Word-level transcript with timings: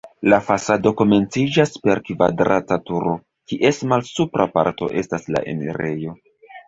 La 0.31 0.37
fasado 0.45 0.91
komenciĝas 1.01 1.75
per 1.83 2.01
kvadrata 2.07 2.77
turo, 2.87 3.13
kies 3.53 3.83
malsupra 3.93 4.49
parto 4.57 4.89
estas 5.03 5.29
la 5.37 5.45
enirejo. 5.53 6.17